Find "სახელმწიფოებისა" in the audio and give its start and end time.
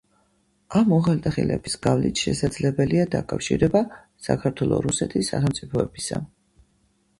5.37-6.23